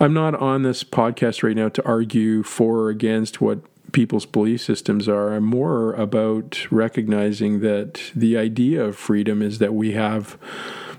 I'm 0.00 0.14
not 0.14 0.34
on 0.34 0.62
this 0.62 0.84
podcast 0.84 1.42
right 1.42 1.56
now 1.56 1.68
to 1.70 1.84
argue 1.84 2.42
for 2.42 2.78
or 2.78 2.88
against 2.90 3.40
what 3.40 3.60
people's 3.92 4.26
belief 4.26 4.60
systems 4.60 5.08
are. 5.08 5.34
I'm 5.34 5.44
more 5.44 5.92
about 5.94 6.66
recognizing 6.70 7.60
that 7.60 8.10
the 8.14 8.36
idea 8.36 8.84
of 8.84 8.96
freedom 8.96 9.40
is 9.40 9.58
that 9.58 9.72
we 9.72 9.92
have 9.92 10.36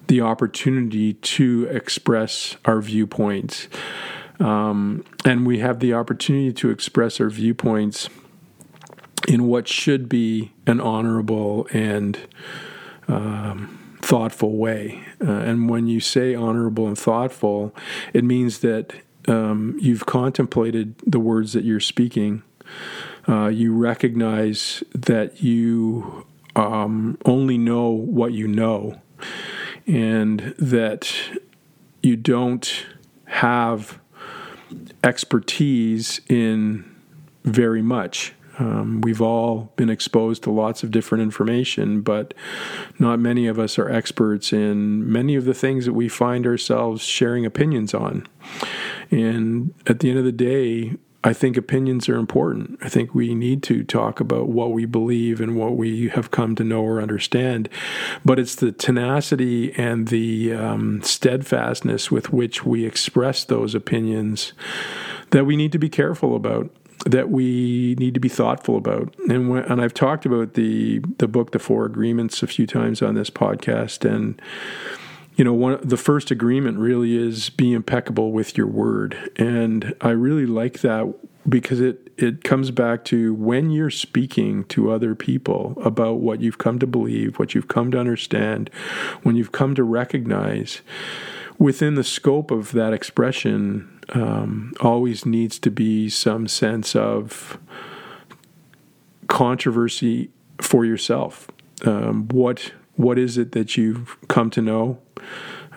the 0.08 0.22
opportunity 0.22 1.14
to 1.14 1.66
express 1.66 2.58
our 2.66 2.82
viewpoints. 2.82 3.68
Um, 4.40 5.06
and 5.24 5.46
we 5.46 5.60
have 5.60 5.80
the 5.80 5.94
opportunity 5.94 6.52
to 6.54 6.70
express 6.70 7.22
our 7.22 7.30
viewpoints 7.30 8.10
in 9.28 9.48
what 9.48 9.68
should 9.68 10.08
be 10.08 10.52
an 10.68 10.80
honorable 10.80 11.68
and 11.72 12.20
um, 13.08 13.98
thoughtful 14.02 14.56
way. 14.56 15.04
Uh, 15.22 15.32
and 15.32 15.70
when 15.70 15.88
you 15.88 16.00
say 16.00 16.36
honorable 16.36 16.88
and 16.88 16.98
thoughtful, 16.98 17.74
it 18.14 18.24
means 18.24 18.60
that 18.60 18.94
um, 19.28 19.78
you've 19.80 20.06
contemplated 20.06 20.96
the 21.06 21.20
words 21.20 21.54
that 21.54 21.64
you're 21.64 21.80
speaking. 21.80 22.44
Uh, 23.28 23.48
you 23.48 23.76
recognize 23.76 24.84
that 24.94 25.42
you 25.42 26.26
um, 26.56 27.18
only 27.26 27.58
know 27.58 27.90
what 27.90 28.34
you 28.34 28.48
know, 28.48 29.02
and 29.88 30.54
that 30.58 31.14
you 32.02 32.16
don't 32.16 32.86
have 33.26 34.00
expertise 35.04 36.22
in 36.28 36.86
very 37.44 37.82
much. 37.82 38.34
Um, 38.58 39.02
we've 39.02 39.22
all 39.22 39.74
been 39.76 39.90
exposed 39.90 40.44
to 40.44 40.52
lots 40.52 40.82
of 40.84 40.92
different 40.92 41.22
information, 41.22 42.02
but 42.02 42.34
not 43.00 43.20
many 43.20 43.48
of 43.48 43.60
us 43.60 43.78
are 43.78 43.90
experts 43.90 44.54
in 44.54 45.12
many 45.12 45.36
of 45.36 45.46
the 45.46 45.54
things 45.54 45.86
that 45.86 45.94
we 45.94 46.08
find 46.08 46.48
ourselves 46.48 47.04
sharing 47.04 47.46
opinions 47.46 47.94
on. 47.94 48.26
And 49.12 49.74
at 49.88 50.00
the 50.00 50.10
end 50.10 50.20
of 50.20 50.26
the 50.26 50.32
day, 50.32 50.94
I 51.26 51.34
think 51.34 51.58
opinions 51.58 52.08
are 52.08 52.18
important. 52.18 52.78
I 52.84 52.88
think 52.88 53.16
we 53.16 53.34
need 53.34 53.64
to 53.64 53.84
talk 53.84 54.20
about 54.20 54.48
what 54.48 54.72
we 54.72 54.86
believe 54.86 55.42
and 55.42 55.58
what 55.58 55.76
we 55.76 56.10
have 56.10 56.30
come 56.30 56.56
to 56.56 56.64
know 56.64 56.84
or 56.84 57.02
understand. 57.02 57.68
But 58.24 58.38
it's 58.38 58.54
the 58.54 58.72
tenacity 58.72 59.74
and 59.74 60.10
the 60.10 60.54
um, 60.54 61.02
steadfastness 61.02 62.12
with 62.12 62.32
which 62.32 62.64
we 62.64 62.86
express 62.86 63.44
those 63.44 63.74
opinions 63.74 64.54
that 65.32 65.46
we 65.46 65.58
need 65.58 65.72
to 65.72 65.80
be 65.80 65.90
careful 65.90 66.36
about 66.36 66.70
that 67.08 67.30
we 67.30 67.96
need 68.00 68.14
to 68.14 68.20
be 68.20 68.30
thoughtful 68.30 68.78
about. 68.78 69.14
And 69.28 69.50
when, 69.50 69.64
and 69.64 69.82
I've 69.82 69.94
talked 69.94 70.26
about 70.26 70.54
the 70.54 71.00
the 71.18 71.28
book 71.28 71.52
The 71.52 71.60
Four 71.60 71.86
Agreements 71.86 72.44
a 72.44 72.48
few 72.48 72.68
times 72.68 73.02
on 73.02 73.16
this 73.16 73.32
podcast 73.32 74.10
and 74.10 74.40
you 75.36 75.44
know 75.44 75.54
one 75.54 75.80
the 75.82 75.98
first 75.98 76.32
agreement 76.32 76.78
really 76.78 77.16
is 77.16 77.50
be 77.50 77.74
impeccable 77.74 78.32
with 78.32 78.58
your 78.58 78.68
word 78.68 79.32
and 79.36 79.96
I 80.02 80.10
really 80.10 80.46
like 80.46 80.82
that 80.82 81.14
because 81.48 81.80
it 81.80 82.06
it 82.18 82.44
comes 82.44 82.72
back 82.72 83.04
to 83.06 83.34
when 83.34 83.70
you're 83.70 83.90
speaking 83.90 84.64
to 84.66 84.92
other 84.92 85.16
people 85.16 85.78
about 85.84 86.20
what 86.20 86.40
you've 86.40 86.58
come 86.58 86.80
to 86.80 86.88
believe, 86.88 87.38
what 87.38 87.54
you've 87.54 87.68
come 87.68 87.92
to 87.92 88.00
understand, 88.00 88.70
when 89.24 89.36
you've 89.36 89.52
come 89.52 89.76
to 89.76 89.84
recognize 89.84 90.82
within 91.58 91.96
the 91.96 92.04
scope 92.04 92.52
of 92.52 92.72
that 92.72 92.94
expression 92.94 94.00
um, 94.14 94.74
always 94.80 95.26
needs 95.26 95.60
to 95.60 95.70
be 95.70 96.10
some 96.10 96.48
sense 96.48 96.96
of 96.96 97.58
controversy 99.28 100.30
for 100.62 100.86
yourself. 100.86 101.50
Um, 101.84 102.28
what 102.30 102.72
what 102.96 103.18
is 103.18 103.38
it 103.38 103.52
that 103.54 103.78
you've 103.78 104.18
come 104.28 104.50
to 104.52 104.62
know? 104.62 105.00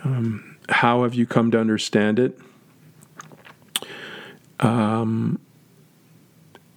Um, 0.04 0.56
how 0.68 1.02
have 1.02 1.14
you 1.14 1.26
come 1.26 1.50
to 1.50 1.60
understand 1.60 2.18
it? 2.18 2.38
Um, 4.60 5.40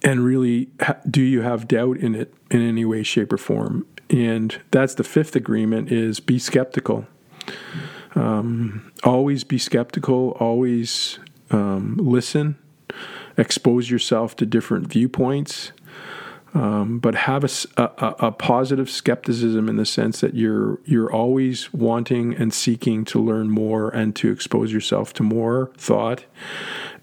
and 0.02 0.24
really, 0.24 0.68
do 1.08 1.22
you 1.22 1.42
have 1.42 1.68
doubt 1.68 1.98
in 1.98 2.14
it 2.14 2.34
in 2.50 2.60
any 2.60 2.84
way, 2.84 3.02
shape, 3.02 3.32
or 3.32 3.38
form? 3.38 3.86
And 4.10 4.60
that's 4.70 4.94
the 4.94 5.04
fifth 5.04 5.36
agreement: 5.36 5.92
is 5.92 6.20
be 6.20 6.38
skeptical. 6.38 7.06
Um, 8.14 8.92
always 9.04 9.44
be 9.44 9.58
skeptical. 9.58 10.30
Always 10.40 11.18
um, 11.50 11.96
listen, 12.00 12.58
expose 13.36 13.90
yourself 13.90 14.36
to 14.36 14.46
different 14.46 14.88
viewpoints, 14.88 15.72
um, 16.54 16.98
but 16.98 17.14
have 17.14 17.44
a, 17.44 17.50
a, 17.82 18.14
a, 18.26 18.32
positive 18.32 18.90
skepticism 18.90 19.68
in 19.68 19.76
the 19.76 19.86
sense 19.86 20.20
that 20.20 20.34
you're 20.34 20.80
you're 20.84 21.10
always 21.10 21.72
wanting 21.72 22.34
and 22.34 22.52
seeking 22.52 23.06
to 23.06 23.18
learn 23.18 23.48
more 23.48 23.88
and 23.90 24.14
to 24.16 24.30
expose 24.30 24.70
yourself 24.72 25.14
to 25.14 25.22
more 25.22 25.72
thought 25.78 26.24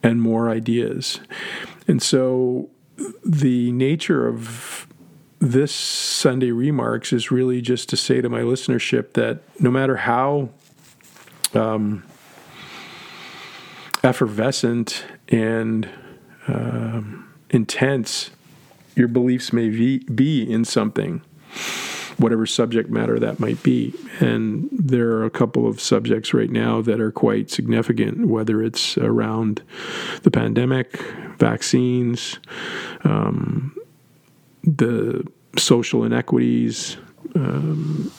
and 0.04 0.22
more 0.22 0.50
ideas. 0.50 1.20
And 1.88 2.02
so, 2.02 2.70
the 3.26 3.72
nature 3.72 4.28
of 4.28 4.86
this 5.40 5.74
Sunday 5.74 6.52
remarks 6.52 7.12
is 7.12 7.32
really 7.32 7.62
just 7.62 7.90
to 7.90 7.98
say 7.98 8.22
to 8.22 8.30
my 8.30 8.42
listenership 8.42 9.14
that 9.14 9.42
no 9.60 9.72
matter 9.72 9.96
how 9.96 10.50
um, 11.56 12.04
effervescent 14.04 15.06
and 15.30 15.90
um, 16.48 17.34
intense 17.50 18.30
your 18.96 19.08
beliefs 19.08 19.54
may 19.54 19.70
be, 19.70 20.52
in 20.52 20.66
something, 20.66 21.22
whatever 22.18 22.46
subject 22.46 22.90
matter 22.90 23.20
that 23.20 23.40
might 23.40 23.62
be. 23.64 23.94
And 24.20 24.70
there 24.72 25.12
are 25.12 25.26
a 25.26 25.30
couple 25.30 25.68
of 25.68 25.80
subjects 25.80 26.34
right 26.34 26.50
now 26.50 26.82
that 26.82 27.00
are 27.00 27.12
quite 27.12 27.50
significant, 27.50 28.28
whether 28.28 28.62
it's 28.62 28.98
around 28.98 29.62
the 30.24 30.32
pandemic, 30.32 31.02
vaccines, 31.38 32.40
um, 33.04 33.76
the 34.64 35.26
social 35.58 36.04
inequities, 36.04 36.98
um, 37.36 38.12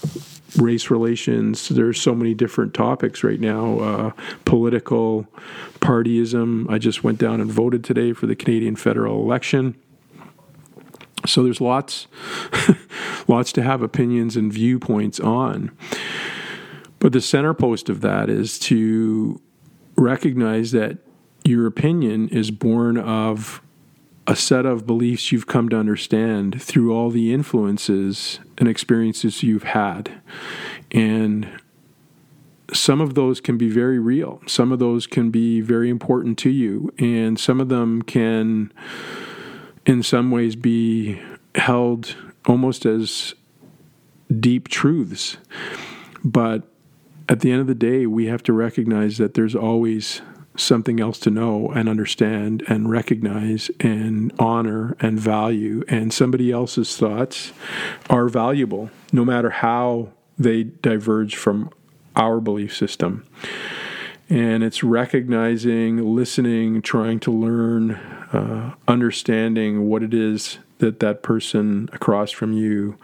race 0.56 0.90
relations. 0.90 1.68
There's 1.68 2.00
so 2.00 2.14
many 2.14 2.34
different 2.34 2.74
topics 2.74 3.22
right 3.22 3.40
now. 3.40 3.78
Uh, 3.78 4.12
political 4.44 5.26
partyism. 5.80 6.68
I 6.70 6.78
just 6.78 7.04
went 7.04 7.18
down 7.18 7.40
and 7.40 7.50
voted 7.50 7.84
today 7.84 8.12
for 8.12 8.26
the 8.26 8.34
Canadian 8.34 8.76
federal 8.76 9.22
election. 9.22 9.76
So 11.26 11.42
there's 11.42 11.60
lots, 11.60 12.06
lots 13.28 13.52
to 13.52 13.62
have 13.62 13.82
opinions 13.82 14.36
and 14.36 14.52
viewpoints 14.52 15.20
on. 15.20 15.70
But 16.98 17.12
the 17.12 17.20
center 17.20 17.54
post 17.54 17.88
of 17.88 18.00
that 18.02 18.28
is 18.28 18.58
to 18.60 19.40
recognize 19.96 20.72
that 20.72 20.98
your 21.44 21.66
opinion 21.66 22.28
is 22.28 22.50
born 22.50 22.98
of 22.98 23.62
a 24.26 24.36
set 24.36 24.66
of 24.66 24.86
beliefs 24.86 25.32
you've 25.32 25.46
come 25.46 25.68
to 25.70 25.76
understand 25.76 26.62
through 26.62 26.94
all 26.94 27.10
the 27.10 27.32
influences 27.32 28.38
and 28.58 28.68
experiences 28.68 29.42
you've 29.42 29.64
had. 29.64 30.20
And 30.92 31.48
some 32.72 33.00
of 33.00 33.14
those 33.14 33.40
can 33.40 33.58
be 33.58 33.68
very 33.68 33.98
real. 33.98 34.40
Some 34.46 34.70
of 34.70 34.78
those 34.78 35.06
can 35.06 35.30
be 35.30 35.60
very 35.60 35.90
important 35.90 36.38
to 36.38 36.50
you. 36.50 36.92
And 36.98 37.38
some 37.38 37.60
of 37.60 37.68
them 37.68 38.02
can, 38.02 38.72
in 39.90 40.04
some 40.04 40.30
ways, 40.30 40.54
be 40.54 41.20
held 41.56 42.14
almost 42.46 42.86
as 42.86 43.34
deep 44.38 44.68
truths. 44.68 45.36
But 46.22 46.62
at 47.28 47.40
the 47.40 47.50
end 47.50 47.60
of 47.60 47.66
the 47.66 47.74
day, 47.74 48.06
we 48.06 48.26
have 48.26 48.44
to 48.44 48.52
recognize 48.52 49.18
that 49.18 49.34
there's 49.34 49.56
always 49.56 50.22
something 50.56 51.00
else 51.00 51.18
to 51.20 51.30
know 51.30 51.72
and 51.72 51.88
understand 51.88 52.62
and 52.68 52.88
recognize 52.88 53.68
and 53.80 54.32
honor 54.38 54.96
and 55.00 55.18
value. 55.18 55.82
And 55.88 56.12
somebody 56.12 56.52
else's 56.52 56.96
thoughts 56.96 57.52
are 58.08 58.28
valuable, 58.28 58.90
no 59.12 59.24
matter 59.24 59.50
how 59.50 60.12
they 60.38 60.62
diverge 60.62 61.34
from 61.34 61.68
our 62.14 62.40
belief 62.40 62.76
system. 62.76 63.26
And 64.30 64.62
it's 64.62 64.84
recognizing, 64.84 66.14
listening, 66.14 66.82
trying 66.82 67.18
to 67.20 67.32
learn, 67.32 67.90
uh, 68.32 68.74
understanding 68.86 69.88
what 69.88 70.04
it 70.04 70.14
is 70.14 70.58
that 70.78 71.00
that 71.00 71.22
person 71.22 71.88
across 71.92 72.30
from 72.30 72.52
you 72.52 72.96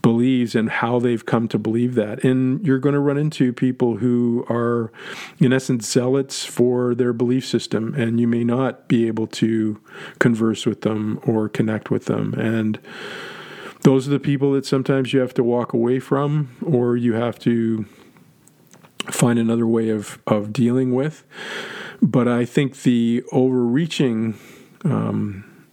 believes 0.00 0.54
and 0.54 0.68
how 0.68 0.98
they've 0.98 1.24
come 1.24 1.48
to 1.48 1.58
believe 1.58 1.94
that. 1.94 2.22
And 2.22 2.64
you're 2.64 2.78
going 2.78 2.92
to 2.92 3.00
run 3.00 3.16
into 3.16 3.52
people 3.52 3.96
who 3.96 4.44
are, 4.50 4.92
in 5.38 5.52
essence, 5.52 5.90
zealots 5.90 6.44
for 6.44 6.94
their 6.94 7.12
belief 7.12 7.46
system, 7.46 7.94
and 7.94 8.20
you 8.20 8.28
may 8.28 8.44
not 8.44 8.86
be 8.86 9.06
able 9.06 9.26
to 9.28 9.80
converse 10.18 10.66
with 10.66 10.82
them 10.82 11.18
or 11.26 11.48
connect 11.48 11.90
with 11.90 12.04
them. 12.04 12.34
And 12.34 12.78
those 13.80 14.06
are 14.06 14.10
the 14.10 14.20
people 14.20 14.52
that 14.52 14.66
sometimes 14.66 15.12
you 15.12 15.20
have 15.20 15.34
to 15.34 15.42
walk 15.42 15.72
away 15.72 15.98
from, 16.00 16.50
or 16.62 16.96
you 16.96 17.14
have 17.14 17.38
to 17.40 17.86
find 19.10 19.38
another 19.38 19.66
way 19.66 19.90
of, 19.90 20.18
of 20.26 20.52
dealing 20.52 20.94
with. 20.94 21.24
But 22.02 22.28
I 22.28 22.44
think 22.44 22.82
the 22.82 23.22
overreaching 23.32 24.38
um, 24.84 25.66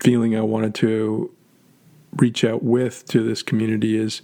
feeling 0.00 0.36
I 0.36 0.42
wanted 0.42 0.74
to 0.76 1.34
reach 2.16 2.44
out 2.44 2.62
with 2.62 3.06
to 3.06 3.22
this 3.24 3.42
community 3.42 3.96
is 3.96 4.22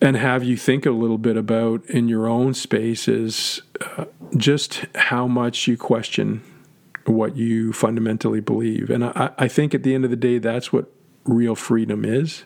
and 0.00 0.16
have 0.16 0.42
you 0.42 0.56
think 0.56 0.84
a 0.86 0.90
little 0.90 1.18
bit 1.18 1.36
about 1.36 1.84
in 1.86 2.08
your 2.08 2.26
own 2.26 2.52
space 2.52 3.06
is 3.06 3.62
uh, 3.96 4.06
just 4.36 4.86
how 4.94 5.26
much 5.26 5.68
you 5.68 5.76
question 5.76 6.42
what 7.06 7.36
you 7.36 7.72
fundamentally 7.72 8.40
believe. 8.40 8.90
And 8.90 9.04
I, 9.04 9.30
I, 9.38 9.48
think 9.48 9.74
at 9.74 9.82
the 9.82 9.94
end 9.94 10.04
of 10.04 10.10
the 10.10 10.16
day, 10.16 10.38
that's 10.38 10.72
what 10.72 10.90
real 11.24 11.54
freedom 11.54 12.04
is. 12.04 12.44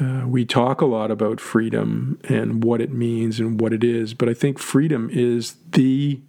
Uh, 0.00 0.24
we 0.26 0.44
talk 0.44 0.80
a 0.80 0.86
lot 0.86 1.10
about 1.10 1.40
freedom 1.40 2.18
and 2.24 2.64
what 2.64 2.80
it 2.80 2.92
means 2.92 3.38
and 3.38 3.60
what 3.60 3.72
it 3.72 3.84
is, 3.84 4.12
but 4.12 4.28
I 4.28 4.34
think 4.34 4.58
freedom 4.58 5.08
is 5.12 5.56
the 5.70 6.20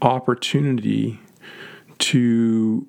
opportunity 0.00 1.20
to 1.98 2.86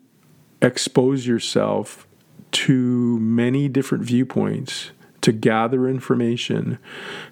expose 0.61 1.25
yourself 1.25 2.07
to 2.51 3.19
many 3.19 3.67
different 3.67 4.03
viewpoints, 4.03 4.91
to 5.21 5.31
gather 5.31 5.87
information, 5.87 6.77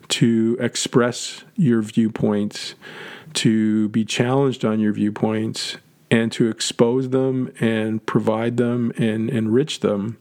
to 0.08 0.58
express 0.60 1.44
your 1.56 1.82
viewpoints, 1.82 2.74
to 3.36 3.90
be 3.90 4.04
challenged 4.04 4.66
on 4.66 4.80
your 4.80 4.94
viewpoints, 4.94 5.78
and 6.10 6.32
to 6.32 6.50
expose 6.50 7.10
them 7.10 7.54
and 7.60 8.06
provide 8.06 8.58
them 8.58 8.92
and 8.98 9.30
enrich 9.30 9.82
them 9.82 10.18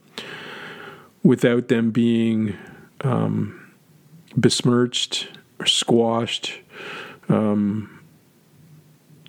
without 1.22 1.68
them 1.68 1.90
being 1.90 2.56
um, 3.02 3.72
besmirched 4.36 5.28
or 5.58 5.66
squashed, 5.66 6.60
um, 7.28 8.00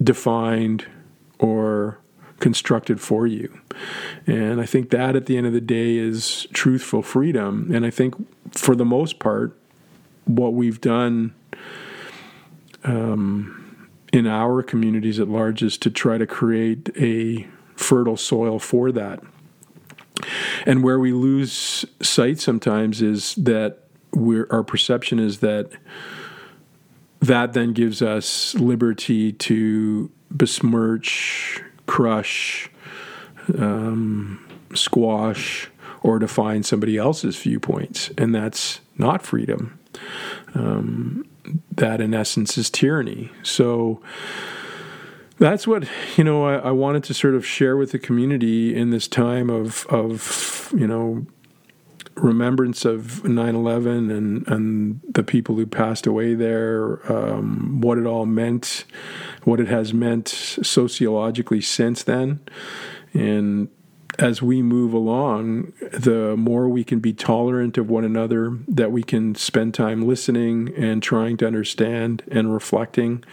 defined, 0.01 0.86
or 1.39 1.99
constructed 2.39 2.99
for 2.99 3.27
you. 3.27 3.60
And 4.27 4.60
I 4.60 4.65
think 4.65 4.89
that 4.89 5.15
at 5.15 5.27
the 5.27 5.38
end 5.38 5.47
of 5.47 5.53
the 5.53 5.62
day 5.62 5.97
is 5.97 6.47
truthful 6.53 7.01
freedom. 7.01 7.71
And 7.73 7.86
I 7.86 7.89
think 7.89 8.15
for 8.51 8.75
the 8.75 8.86
most 8.86 9.19
part, 9.19 9.58
what 10.25 10.53
we've 10.53 10.82
done 10.82 11.34
um, 12.84 13.89
in 14.12 14.27
our 14.27 14.62
communities 14.62 15.19
at 15.19 15.27
large 15.27 15.63
is 15.63 15.77
to 15.79 15.89
try 15.89 16.17
to 16.17 16.27
create 16.27 16.89
a 16.97 17.47
fertile 17.75 18.17
soil 18.17 18.60
for 18.60 18.91
that. 18.91 19.23
And 20.66 20.84
where 20.84 21.00
we 21.00 21.12
lose 21.14 21.86
sight 22.02 22.40
sometimes 22.40 23.02
is 23.02 23.36
that 23.36 23.80
our 24.52 24.64
perception 24.64 25.20
is 25.20 25.40
that 25.40 25.72
that 27.22 27.54
then 27.54 27.72
gives 27.74 28.02
us 28.02 28.54
liberty 28.56 29.32
to 29.32 30.12
besmirch 30.30 31.62
crush, 31.88 32.70
um, 33.58 34.46
squash, 34.76 35.70
or 36.02 36.20
define 36.20 36.64
somebody 36.64 36.98
else's 36.98 37.38
viewpoints. 37.38 38.12
And 38.18 38.36
that's 38.36 38.82
not 38.98 39.22
freedom. 39.22 39.80
Um, 40.54 41.26
that, 41.72 42.02
in 42.02 42.14
essence, 42.14 42.58
is 42.58 42.70
tyranny. 42.70 43.32
So, 43.42 44.02
that's 45.39 45.67
what 45.67 45.88
you 46.15 46.24
know 46.24 46.46
I, 46.46 46.69
I, 46.69 46.72
wanted 46.72 47.04
to 47.06 47.13
sort 47.13 47.36
of 47.36 47.46
share 47.46 47.76
with 47.76 47.91
the 47.91 48.00
community 48.00 48.76
in 48.76 48.91
this 48.91 49.08
time 49.08 49.50
of 49.50 49.86
of 49.89 50.72
you 50.78 50.88
know 50.88 51.26
remembrance 52.15 52.86
of 52.86 53.24
9-11 53.24 54.15
and 54.15 54.48
and 54.48 55.02
the 55.10 55.24
people 55.24 55.56
who 55.56 55.65
passed 55.65 56.06
away 56.06 56.36
there 56.36 57.12
um, 57.12 57.82
what 57.82 57.98
it 57.98 58.06
all 58.06 58.28
meant 58.28 58.86
what 59.43 59.60
it 59.60 59.67
has 59.67 59.93
meant 59.93 60.28
sociologically 60.28 61.62
since 61.62 62.04
then. 62.04 62.39
And 63.13 63.69
as 64.19 64.41
we 64.41 64.62
move 64.62 64.93
along, 64.93 65.74
the 65.91 66.36
more 66.38 66.69
we 66.69 66.84
can 66.84 67.00
be 67.00 67.13
tolerant 67.13 67.78
of 67.78 67.89
one 67.89 68.04
another, 68.04 68.58
that 68.67 68.91
we 68.91 69.04
can 69.04 69.36
spend 69.36 69.74
time 69.74 70.08
listening 70.08 70.74
and 70.76 71.02
trying 71.02 71.38
to 71.38 71.48
understand 71.48 72.24
and 72.30 72.54
reflecting, 72.54 73.24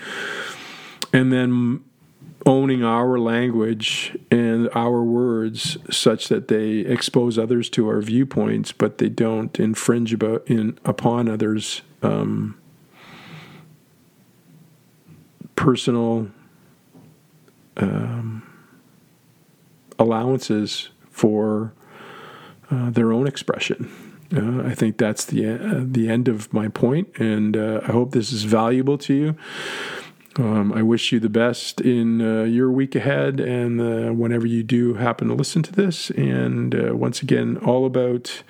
and 1.13 1.33
then 1.33 1.85
owning 2.47 2.83
our 2.83 3.19
language 3.19 4.17
and 4.31 4.69
our 4.75 5.03
words 5.03 5.77
such 5.91 6.29
that 6.29 6.49
they 6.49 6.79
expose 6.79 7.39
others 7.39 7.69
to 7.71 7.89
our 7.89 8.01
viewpoints, 8.01 8.73
but 8.73 8.99
they 8.99 9.09
don't 9.09 9.59
infringe 9.61 10.13
about 10.13 10.47
in 10.47 10.79
upon 10.85 11.29
others. 11.29 11.83
Um, 12.03 12.57
personal 15.61 16.29
um, 17.77 18.43
allowances 19.99 20.89
for 21.11 21.75
uh, 22.71 22.89
their 22.89 23.13
own 23.13 23.27
expression. 23.27 23.91
Uh, 24.35 24.63
I 24.63 24.75
think 24.75 24.97
that's 24.97 25.27
the 25.27 25.55
uh, 25.55 25.83
the 25.85 26.09
end 26.09 26.29
of 26.29 26.53
my 26.53 26.69
point, 26.69 27.09
and 27.19 27.57
uh, 27.57 27.81
I 27.83 27.93
hope 27.93 28.13
this 28.13 28.33
is 28.33 28.45
valuable 28.45 28.97
to 28.99 29.13
you. 29.13 29.37
Um, 30.37 30.73
I 30.73 30.83
wish 30.83 31.13
you 31.13 31.19
the 31.19 31.29
best 31.29 31.81
in 31.81 32.21
uh, 32.21 32.45
your 32.45 32.71
week 32.71 32.95
ahead, 32.95 33.41
and 33.41 33.81
uh, 33.81 34.13
whenever 34.13 34.47
you 34.47 34.63
do 34.63 34.95
happen 34.95 35.29
to 35.29 35.35
listen 35.35 35.63
to 35.65 35.73
this. 35.73 36.11
And 36.11 36.99
once 36.99 37.21
again, 37.23 37.57
all 37.59 37.85
about 37.85 38.43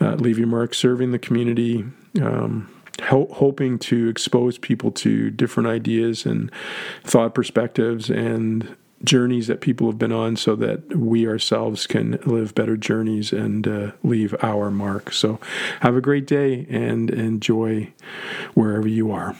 Leave 0.00 0.38
Your 0.38 0.46
Mark, 0.46 0.74
serving 0.74 1.12
the 1.12 1.18
community. 1.18 1.84
Um, 2.22 2.70
ho- 3.02 3.28
hoping 3.32 3.78
to 3.78 4.08
expose 4.08 4.58
people 4.58 4.90
to 4.90 5.30
different 5.30 5.68
ideas 5.68 6.26
and 6.26 6.50
thought 7.04 7.34
perspectives 7.34 8.10
and 8.10 8.76
journeys 9.04 9.46
that 9.46 9.60
people 9.60 9.86
have 9.86 9.98
been 9.98 10.12
on 10.12 10.36
so 10.36 10.56
that 10.56 10.96
we 10.96 11.26
ourselves 11.26 11.86
can 11.86 12.18
live 12.24 12.54
better 12.54 12.76
journeys 12.76 13.32
and 13.32 13.68
uh, 13.68 13.92
leave 14.02 14.34
our 14.42 14.70
mark. 14.70 15.12
So, 15.12 15.38
have 15.80 15.96
a 15.96 16.00
great 16.00 16.26
day 16.26 16.66
and 16.68 17.10
enjoy 17.10 17.92
wherever 18.54 18.88
you 18.88 19.12
are. 19.12 19.36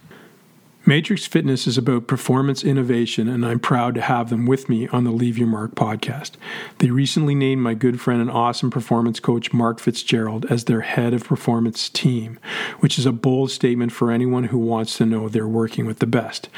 Matrix 0.84 1.26
Fitness 1.26 1.68
is 1.68 1.78
about 1.78 2.08
performance 2.08 2.64
innovation, 2.64 3.28
and 3.28 3.46
I'm 3.46 3.60
proud 3.60 3.94
to 3.94 4.00
have 4.00 4.30
them 4.30 4.46
with 4.46 4.68
me 4.68 4.88
on 4.88 5.04
the 5.04 5.12
Leave 5.12 5.38
Your 5.38 5.46
Mark 5.46 5.76
podcast. 5.76 6.32
They 6.78 6.90
recently 6.90 7.36
named 7.36 7.62
my 7.62 7.74
good 7.74 8.00
friend 8.00 8.20
and 8.20 8.28
awesome 8.28 8.68
performance 8.68 9.20
coach, 9.20 9.52
Mark 9.52 9.78
Fitzgerald, 9.78 10.44
as 10.46 10.64
their 10.64 10.80
head 10.80 11.14
of 11.14 11.22
performance 11.22 11.88
team, 11.88 12.36
which 12.80 12.98
is 12.98 13.06
a 13.06 13.12
bold 13.12 13.52
statement 13.52 13.92
for 13.92 14.10
anyone 14.10 14.44
who 14.44 14.58
wants 14.58 14.96
to 14.96 15.06
know 15.06 15.28
they're 15.28 15.46
working 15.46 15.86
with 15.86 16.00
the 16.00 16.06
best. 16.06 16.48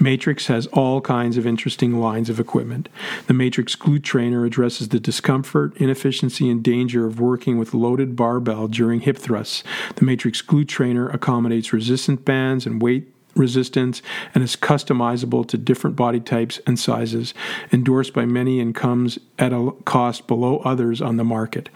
Matrix 0.00 0.46
has 0.46 0.66
all 0.68 1.02
kinds 1.02 1.36
of 1.36 1.46
interesting 1.46 2.00
lines 2.00 2.30
of 2.30 2.40
equipment. 2.40 2.88
The 3.26 3.34
Matrix 3.34 3.76
Glute 3.76 4.02
Trainer 4.02 4.46
addresses 4.46 4.88
the 4.88 4.98
discomfort, 4.98 5.76
inefficiency, 5.76 6.48
and 6.48 6.64
danger 6.64 7.04
of 7.04 7.20
working 7.20 7.58
with 7.58 7.74
loaded 7.74 8.16
barbell 8.16 8.66
during 8.66 9.00
hip 9.00 9.18
thrusts. 9.18 9.62
The 9.96 10.06
Matrix 10.06 10.40
Glute 10.40 10.68
Trainer 10.68 11.10
accommodates 11.10 11.74
resistant 11.74 12.24
bands 12.24 12.64
and 12.64 12.80
weight 12.80 13.13
resistance 13.34 14.02
and 14.34 14.42
is 14.42 14.56
customizable 14.56 15.46
to 15.48 15.58
different 15.58 15.96
body 15.96 16.20
types 16.20 16.60
and 16.66 16.78
sizes, 16.78 17.34
endorsed 17.72 18.12
by 18.12 18.24
many 18.24 18.60
and 18.60 18.74
comes 18.74 19.18
at 19.38 19.52
a 19.52 19.72
cost 19.84 20.26
below 20.26 20.58
others 20.58 21.00
on 21.00 21.16
the 21.16 21.24
market. 21.24 21.68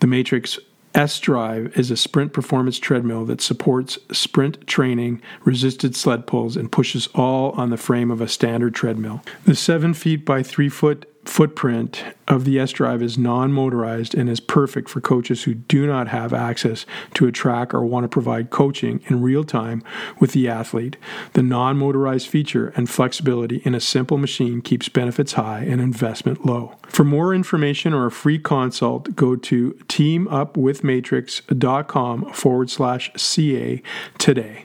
The 0.00 0.06
Matrix 0.06 0.58
S 0.94 1.20
Drive 1.20 1.76
is 1.78 1.90
a 1.90 1.96
sprint 1.96 2.32
performance 2.32 2.78
treadmill 2.78 3.24
that 3.26 3.40
supports 3.40 3.98
sprint 4.10 4.66
training, 4.66 5.20
resisted 5.44 5.94
sled 5.94 6.26
pulls, 6.26 6.56
and 6.56 6.72
pushes 6.72 7.08
all 7.14 7.52
on 7.52 7.70
the 7.70 7.76
frame 7.76 8.10
of 8.10 8.20
a 8.20 8.28
standard 8.28 8.74
treadmill. 8.74 9.22
The 9.44 9.54
7 9.54 9.94
feet 9.94 10.24
by 10.24 10.42
3 10.42 10.68
foot 10.68 11.06
footprint 11.28 12.02
of 12.26 12.44
the 12.44 12.58
S 12.58 12.72
Drive 12.72 13.00
is 13.02 13.16
non 13.18 13.52
motorized 13.52 14.14
and 14.14 14.28
is 14.28 14.40
perfect 14.40 14.88
for 14.88 15.00
coaches 15.00 15.44
who 15.44 15.54
do 15.54 15.86
not 15.86 16.08
have 16.08 16.32
access 16.32 16.84
to 17.14 17.26
a 17.26 17.32
track 17.32 17.72
or 17.74 17.84
want 17.84 18.04
to 18.04 18.08
provide 18.08 18.50
coaching 18.50 19.00
in 19.06 19.22
real 19.22 19.44
time 19.44 19.84
with 20.18 20.32
the 20.32 20.48
athlete. 20.48 20.96
The 21.34 21.42
non 21.42 21.76
motorized 21.76 22.26
feature 22.28 22.72
and 22.76 22.90
flexibility 22.90 23.58
in 23.64 23.74
a 23.74 23.80
simple 23.80 24.18
machine 24.18 24.62
keeps 24.62 24.88
benefits 24.88 25.34
high 25.34 25.60
and 25.60 25.80
investment 25.80 26.44
low. 26.46 26.74
For 26.88 27.04
more 27.04 27.32
information 27.34 27.92
or 27.92 28.06
a 28.06 28.10
free 28.10 28.38
consult, 28.38 29.14
go 29.14 29.36
to 29.36 29.72
teamupwithmatrix.com 29.88 32.32
forward 32.32 32.70
slash 32.70 33.10
CA 33.16 33.82
today. 34.18 34.64